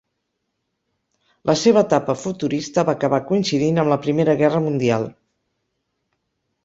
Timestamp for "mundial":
4.69-5.07